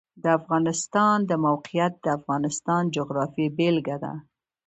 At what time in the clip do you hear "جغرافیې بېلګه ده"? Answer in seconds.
2.95-4.13